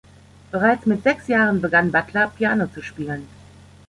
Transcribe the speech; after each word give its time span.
Bereits 0.51 0.87
mit 0.87 1.03
sechs 1.03 1.27
Jahren 1.27 1.61
begann 1.61 1.91
Butler, 1.91 2.29
Piano 2.29 2.65
zu 2.65 2.81
spielen. 2.81 3.27